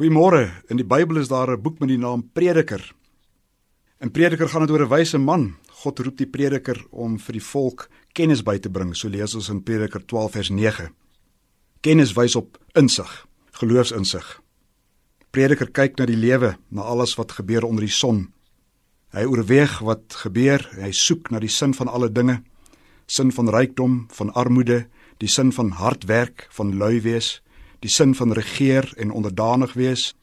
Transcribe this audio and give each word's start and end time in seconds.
Goeiemôre. 0.00 0.46
In 0.72 0.78
die 0.80 0.86
Bybel 0.88 1.18
is 1.20 1.28
daar 1.28 1.50
'n 1.52 1.60
boek 1.60 1.78
met 1.78 1.88
die 1.88 1.98
naam 1.98 2.30
Prediker. 2.32 2.94
In 4.00 4.10
Prediker 4.10 4.48
gaan 4.48 4.66
dit 4.66 4.70
oor 4.70 4.86
'n 4.86 4.88
wyse 4.88 5.18
man. 5.18 5.56
God 5.68 5.98
roep 5.98 6.16
die 6.16 6.26
prediker 6.26 6.86
om 6.90 7.18
vir 7.18 7.32
die 7.32 7.44
volk 7.44 7.88
kennis 8.12 8.42
by 8.42 8.58
te 8.58 8.70
bring. 8.70 8.96
So 8.96 9.08
lees 9.08 9.34
ons 9.34 9.48
in 9.48 9.62
Prediker 9.62 10.06
12 10.06 10.32
vers 10.32 10.48
9. 10.48 10.94
Kennis 11.80 12.14
wys 12.14 12.36
op 12.36 12.58
insig, 12.72 13.26
geloofsinsig. 13.50 14.40
Prediker 15.30 15.70
kyk 15.70 15.98
na 15.98 16.06
die 16.06 16.16
lewe, 16.16 16.56
na 16.70 16.82
alles 16.82 17.14
wat 17.16 17.32
gebeur 17.32 17.64
onder 17.64 17.84
die 17.84 17.92
son. 17.92 18.32
Hy 19.12 19.24
oorweeg 19.24 19.80
wat 19.80 20.14
gebeur, 20.14 20.70
hy 20.80 20.92
soek 20.92 21.30
na 21.30 21.38
die 21.38 21.48
sin 21.48 21.74
van 21.74 21.88
alle 21.88 22.12
dinge, 22.12 22.42
sin 23.06 23.32
van 23.32 23.48
rykdom, 23.48 24.06
van 24.10 24.32
armoede, 24.32 24.86
die 25.18 25.28
sin 25.28 25.52
van 25.52 25.70
hard 25.70 26.04
werk, 26.04 26.46
van 26.50 26.78
lui 26.78 27.00
wees 27.00 27.42
die 27.80 27.90
sin 27.90 28.14
van 28.14 28.32
regeer 28.32 28.92
en 28.96 29.10
onderdanig 29.10 29.72
wees, 29.72 30.14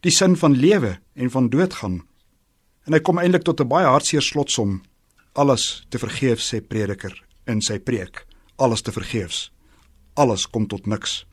die 0.00 0.12
sin 0.12 0.36
van 0.36 0.56
lewe 0.56 0.98
en 1.14 1.30
van 1.30 1.48
doodgaan. 1.48 2.02
En 2.84 2.92
hy 2.92 3.00
kom 3.00 3.18
eintlik 3.18 3.44
tot 3.46 3.60
'n 3.60 3.68
baie 3.68 3.86
hartseer 3.86 4.22
slotsom: 4.22 4.82
alles 5.32 5.86
te 5.88 5.98
vergeef 5.98 6.40
sê 6.40 6.60
prediker 6.60 7.14
in 7.46 7.62
sy 7.62 7.78
preek, 7.78 8.26
alles 8.56 8.82
te 8.82 8.92
vergeefs. 8.92 9.50
Alles 10.14 10.46
kom 10.46 10.66
tot 10.66 10.86
niks. 10.86 11.24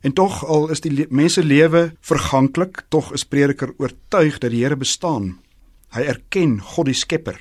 En 0.00 0.12
tog 0.12 0.44
al 0.44 0.68
is 0.70 0.80
die 0.80 0.92
le 0.92 1.06
mense 1.10 1.42
lewe 1.42 1.96
verganklik, 2.00 2.84
tog 2.88 3.12
is 3.12 3.24
prediker 3.24 3.72
oortuig 3.78 4.38
dat 4.38 4.50
die 4.50 4.62
Here 4.62 4.76
bestaan. 4.76 5.40
Hy 5.90 6.02
erken 6.02 6.60
God 6.60 6.86
die 6.86 6.94
Skepper. 6.94 7.40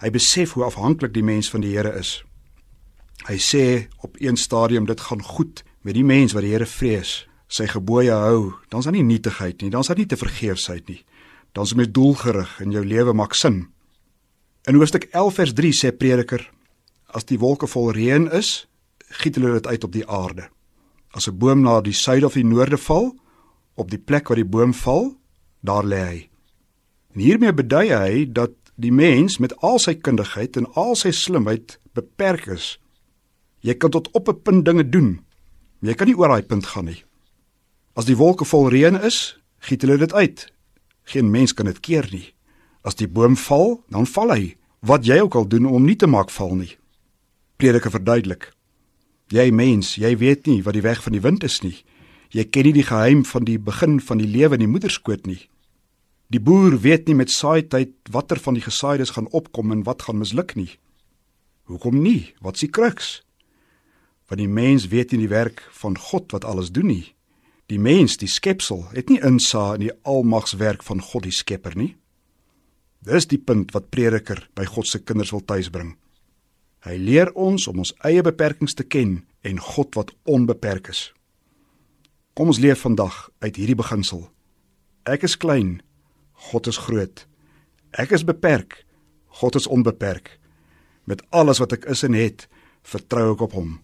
Hy 0.00 0.10
besef 0.10 0.52
hoe 0.56 0.64
afhanklik 0.64 1.14
die 1.14 1.22
mens 1.22 1.50
van 1.50 1.60
die 1.60 1.76
Here 1.76 1.92
is. 1.98 2.24
Hy 3.28 3.36
sê 3.36 3.64
op 4.00 4.16
een 4.18 4.36
stadium 4.36 4.86
dit 4.88 5.00
gaan 5.00 5.22
goed 5.22 5.62
met 5.82 5.94
die 5.94 6.04
mens 6.04 6.32
wat 6.36 6.44
die 6.44 6.52
Here 6.52 6.66
vrees, 6.66 7.26
sy 7.48 7.66
gebooie 7.66 8.14
hou, 8.14 8.54
dan's 8.70 8.86
daar 8.86 8.94
nie 8.94 9.06
nietigheid 9.06 9.62
nie, 9.62 9.70
dan's 9.70 9.90
daar 9.90 9.98
nie 9.98 10.06
te 10.06 10.18
vergeefsheid 10.20 10.88
nie. 10.88 11.02
Dan's 11.52 11.72
jy 11.74 11.88
doelgerig 11.90 12.60
en 12.62 12.72
jou 12.72 12.84
lewe 12.86 13.12
maak 13.12 13.34
sin. 13.34 13.68
In 14.68 14.76
Hoofstuk 14.78 15.08
11 15.10 15.34
vers 15.34 15.54
3 15.58 15.72
sê 15.74 15.90
Prediker: 15.90 16.44
As 17.10 17.24
die 17.26 17.40
wolke 17.40 17.66
vol 17.66 17.90
reën 17.96 18.28
is, 18.30 18.68
giet 19.22 19.34
hulle 19.34 19.56
dit 19.58 19.66
uit 19.66 19.84
op 19.84 19.92
die 19.92 20.06
aarde. 20.06 20.48
As 21.10 21.26
'n 21.26 21.38
boom 21.38 21.62
na 21.62 21.80
die 21.80 21.92
suide 21.92 22.26
of 22.26 22.34
die 22.34 22.44
noorde 22.44 22.78
val, 22.78 23.16
op 23.74 23.90
die 23.90 23.98
plek 23.98 24.28
waar 24.28 24.36
die 24.36 24.44
boom 24.44 24.74
val, 24.74 25.16
daar 25.60 25.84
lê 25.84 26.02
hy. 26.06 26.28
En 27.14 27.20
hiermee 27.20 27.52
bedui 27.52 27.88
hy 27.90 28.26
dat 28.32 28.52
die 28.76 28.92
mens 28.92 29.38
met 29.38 29.56
al 29.56 29.78
sy 29.78 29.94
kundigheid 29.94 30.56
en 30.56 30.66
al 30.74 30.94
sy 30.94 31.10
slimheid 31.10 31.78
beperk 31.94 32.46
is. 32.46 32.78
Jy 33.60 33.74
kan 33.74 33.90
tot 33.90 34.08
op 34.12 34.28
'n 34.28 34.42
punt 34.42 34.64
dinge 34.64 34.88
doen, 34.88 35.20
Jy 35.80 35.94
kan 35.96 36.10
nie 36.10 36.16
oor 36.16 36.28
daai 36.28 36.44
punt 36.44 36.66
gaan 36.72 36.90
nie. 36.90 37.00
As 37.96 38.08
die 38.08 38.16
wolke 38.16 38.44
vol 38.44 38.68
reën 38.72 38.98
is, 39.00 39.36
giet 39.64 39.82
hulle 39.84 39.96
dit 40.00 40.12
uit. 40.12 40.46
Geen 41.08 41.30
mens 41.32 41.54
kan 41.56 41.66
dit 41.66 41.80
keer 41.80 42.08
nie. 42.12 42.28
As 42.84 42.96
die 42.96 43.08
boom 43.08 43.36
val, 43.36 43.80
dan 43.88 44.08
val 44.08 44.32
hy. 44.34 44.54
Wat 44.80 45.04
jy 45.08 45.20
ook 45.20 45.36
al 45.36 45.48
doen 45.48 45.66
om 45.68 45.84
nie 45.84 45.96
te 45.96 46.08
maak 46.08 46.30
val 46.32 46.54
nie. 46.56 46.74
Prediker 47.60 47.92
verduidelik. 47.92 48.50
Jy 49.30 49.50
mens, 49.54 49.94
jy 50.00 50.14
weet 50.18 50.46
nie 50.48 50.60
wat 50.66 50.74
die 50.74 50.84
weg 50.84 51.02
van 51.04 51.14
die 51.16 51.22
wind 51.24 51.44
is 51.44 51.60
nie. 51.62 51.76
Jy 52.30 52.44
ken 52.52 52.68
nie 52.68 52.76
die 52.76 52.86
geheim 52.86 53.24
van 53.26 53.44
die 53.46 53.58
begin 53.58 53.98
van 54.00 54.20
die 54.20 54.28
lewe 54.28 54.56
in 54.56 54.64
die 54.64 54.70
moederskoot 54.70 55.26
nie. 55.26 55.42
Die 56.30 56.40
boer 56.40 56.76
weet 56.78 57.08
nie 57.08 57.16
met 57.18 57.32
saaityd 57.34 57.92
watter 58.14 58.38
van 58.38 58.54
die 58.54 58.64
gesaaiedes 58.64 59.16
gaan 59.16 59.28
opkom 59.34 59.72
en 59.74 59.82
wat 59.88 60.06
gaan 60.06 60.20
misluk 60.20 60.54
nie. 60.54 60.70
Hoekom 61.66 62.02
nie? 62.02 62.34
Wat 62.40 62.58
s'ie 62.58 62.70
kruks? 62.70 63.20
Want 64.30 64.38
die 64.38 64.48
mens 64.48 64.86
weet 64.92 65.10
nie 65.10 65.24
die 65.24 65.32
werk 65.32 65.64
van 65.74 65.96
God 65.98 66.30
wat 66.30 66.44
alles 66.46 66.70
doen 66.70 66.86
nie. 66.86 67.14
Die 67.66 67.80
mens, 67.82 68.14
die 68.16 68.30
skepsel, 68.30 68.84
het 68.94 69.10
nie 69.10 69.18
insaag 69.26 69.78
in 69.78 69.88
die 69.88 69.96
almagswerk 70.06 70.84
van 70.86 71.02
God 71.02 71.26
die 71.26 71.34
Skepper 71.34 71.74
nie. 71.78 71.96
Dis 73.02 73.26
die 73.26 73.40
punt 73.42 73.74
wat 73.74 73.90
prediker 73.90 74.44
by 74.54 74.68
God 74.70 74.86
se 74.86 75.00
kinders 75.02 75.32
wil 75.34 75.42
tuisbring. 75.42 75.96
Hy 76.86 76.94
leer 76.98 77.32
ons 77.34 77.66
om 77.70 77.82
ons 77.82 77.92
eie 78.06 78.22
beperkings 78.22 78.78
te 78.78 78.86
ken 78.86 79.20
en 79.42 79.58
God 79.58 79.98
wat 79.98 80.14
onbeperk 80.30 80.92
is. 80.94 81.08
Kom 82.38 82.54
ons 82.54 82.62
leef 82.62 82.86
vandag 82.86 83.26
uit 83.42 83.58
hierdie 83.58 83.78
beginsel. 83.82 84.28
Ek 85.10 85.26
is 85.26 85.34
klein, 85.36 85.80
God 86.52 86.70
is 86.70 86.78
groot. 86.86 87.26
Ek 87.98 88.14
is 88.14 88.22
beperk, 88.24 88.84
God 89.42 89.58
is 89.58 89.66
onbeperk. 89.66 90.36
Met 91.04 91.26
alles 91.34 91.58
wat 91.58 91.74
ek 91.74 91.90
is 91.90 92.06
en 92.06 92.14
het, 92.14 92.46
vertrou 92.86 93.32
ek 93.34 93.48
op 93.50 93.58
Hom. 93.58 93.78